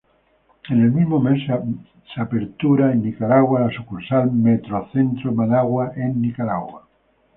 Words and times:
En 0.71 0.81
el 0.81 0.91
mismo 0.91 1.19
mes 1.19 1.43
se 1.45 2.19
apertura 2.19 2.91
en 2.91 3.03
Nicaragua 3.03 3.59
la 3.59 3.69
sucursal 3.69 4.31
Metrocentro 4.31 5.31
Managua 5.31 5.91
en 5.95 6.19
Nicaragua. 6.19 6.87